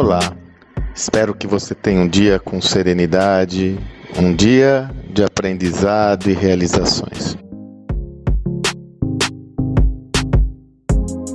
[0.00, 0.32] Olá,
[0.94, 3.76] espero que você tenha um dia com serenidade,
[4.16, 7.36] um dia de aprendizado e realizações.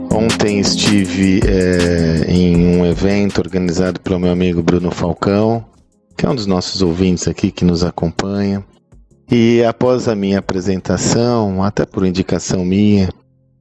[0.09, 5.65] Ontem estive é, em um evento organizado pelo meu amigo Bruno Falcão,
[6.17, 8.63] que é um dos nossos ouvintes aqui que nos acompanha.
[9.29, 13.09] E após a minha apresentação, até por indicação minha,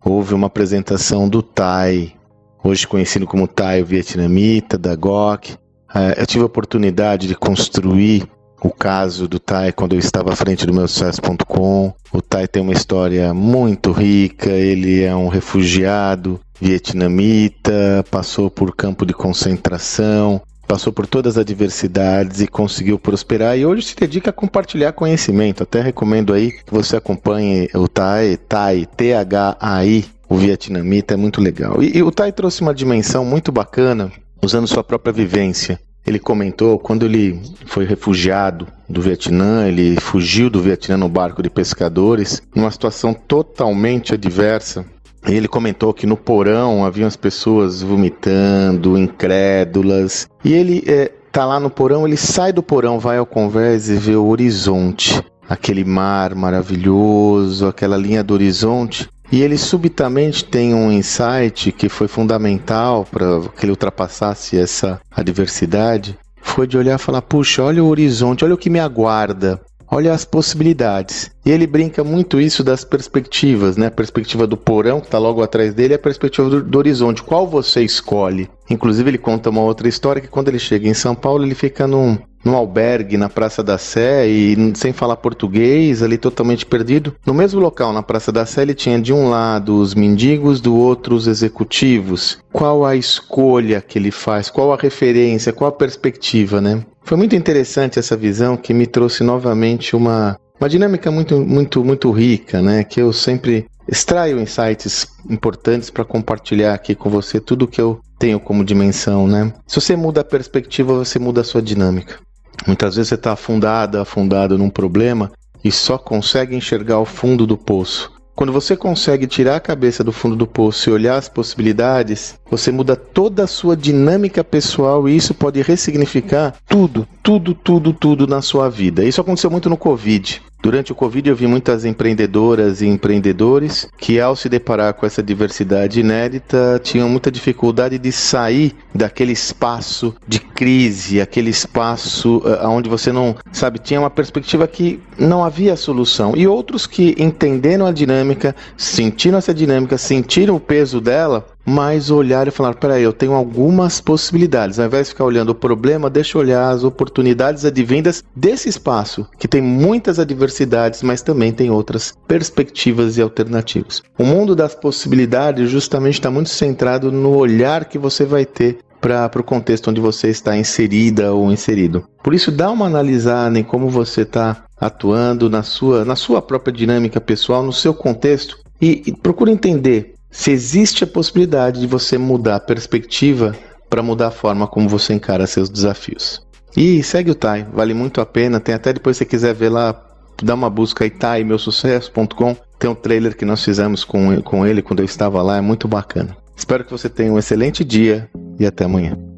[0.05, 2.15] houve uma apresentação do Tai,
[2.63, 5.57] hoje conhecido como Tai o vietnamita, da GOC.
[5.95, 8.27] É, eu tive a oportunidade de construir
[8.63, 11.93] o caso do Tai quando eu estava à frente do meu sucesso.com.
[12.13, 19.05] O Tai tem uma história muito rica, ele é um refugiado vietnamita, passou por campo
[19.05, 24.33] de concentração, passou por todas as adversidades e conseguiu prosperar e hoje se dedica a
[24.33, 25.65] compartilhar conhecimento.
[25.65, 31.83] Até recomendo aí que você acompanhe o Tai, Tai, T-H-A-I, o vietnamita, é muito legal.
[31.83, 34.11] E, e o Tai trouxe uma dimensão muito bacana
[34.43, 35.79] usando sua própria vivência.
[36.07, 41.51] Ele comentou quando ele foi refugiado do Vietnã, ele fugiu do Vietnã no barco de
[41.51, 44.87] pescadores, numa situação totalmente adversa.
[45.27, 50.27] Ele comentou que no porão haviam as pessoas vomitando, incrédulas.
[50.43, 53.97] E ele é, tá lá no porão, ele sai do porão, vai ao convés e
[53.97, 59.09] vê o horizonte, aquele mar maravilhoso, aquela linha do horizonte.
[59.33, 66.19] E ele subitamente tem um insight que foi fundamental para que ele ultrapassasse essa adversidade.
[66.43, 69.59] Foi de olhar e falar: puxa, olha o horizonte, olha o que me aguarda,
[69.91, 71.31] olha as possibilidades.
[71.47, 73.87] E ele brinca muito isso das perspectivas, né?
[73.87, 77.23] A perspectiva do porão, que está logo atrás dele, e a perspectiva do, do, horizonte.
[77.23, 78.51] Qual você escolhe?
[78.69, 81.87] Inclusive, ele conta uma outra história que quando ele chega em São Paulo, ele fica
[81.87, 87.15] num, num albergue na Praça da Sé e sem falar português, ali totalmente perdido.
[87.25, 90.75] No mesmo local, na Praça da Sé, ele tinha de um lado os mendigos, do
[90.77, 92.39] outro os executivos.
[92.53, 94.51] Qual a escolha que ele faz?
[94.51, 95.53] Qual a referência?
[95.53, 96.85] Qual a perspectiva, né?
[97.05, 102.11] Foi muito interessante essa visão que me trouxe novamente uma uma dinâmica muito muito muito
[102.13, 102.85] rica, né?
[102.85, 108.39] Que eu sempre extraio insights importantes para compartilhar aqui com você tudo que eu tenho
[108.39, 109.53] como dimensão, né?
[109.67, 112.21] Se você muda a perspectiva, você muda a sua dinâmica.
[112.67, 115.31] Muitas vezes você está afundado, afundado num problema
[115.65, 118.11] e só consegue enxergar o fundo do poço.
[118.35, 122.73] Quando você consegue tirar a cabeça do fundo do poço e olhar as possibilidades, você
[122.73, 128.41] muda toda a sua dinâmica pessoal e isso pode ressignificar tudo, tudo, tudo, tudo na
[128.41, 129.05] sua vida.
[129.05, 130.41] Isso aconteceu muito no Covid.
[130.63, 135.21] Durante o Covid, eu vi muitas empreendedoras e empreendedores que, ao se deparar com essa
[135.21, 142.89] diversidade inédita, tinham muita dificuldade de sair daquele espaço de crise, aquele espaço uh, onde
[142.89, 146.35] você não, sabe, tinha uma perspectiva que não havia solução.
[146.37, 152.49] E outros que entenderam a dinâmica, sentiram essa dinâmica, sentiram o peso dela mas olhar
[152.49, 154.79] e falar: peraí, eu tenho algumas possibilidades.
[154.79, 159.27] Ao invés de ficar olhando o problema, deixa eu olhar as oportunidades advindas desse espaço,
[159.39, 164.03] que tem muitas adversidades, mas também tem outras perspectivas e alternativas.
[164.19, 169.41] O mundo das possibilidades justamente está muito centrado no olhar que você vai ter para
[169.41, 172.05] o contexto onde você está inserida ou inserido.
[172.23, 176.73] Por isso, dá uma analisada em como você está atuando na sua, na sua própria
[176.73, 182.17] dinâmica pessoal, no seu contexto e, e procura entender se existe a possibilidade de você
[182.17, 183.55] mudar a perspectiva
[183.89, 186.45] para mudar a forma como você encara seus desafios.
[186.75, 188.59] E segue o Tai, vale muito a pena.
[188.59, 189.95] Tem até depois se você quiser ver lá,
[190.43, 192.57] dá uma busca aí, taimeusucesso.com.
[192.79, 195.87] Tem um trailer que nós fizemos com, com ele quando eu estava lá, é muito
[195.87, 196.35] bacana.
[196.57, 198.29] Espero que você tenha um excelente dia
[198.59, 199.32] e até amanhã.